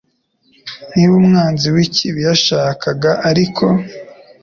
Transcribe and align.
Niba 0.93 1.13
umwanzi 1.21 1.65
w'ikibi 1.73 2.19
yashakaga 2.27 3.11
ariko 3.29 3.65